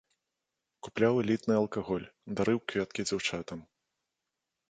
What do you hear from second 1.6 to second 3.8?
алкаголь, дарыў кветкі дзяўчатам.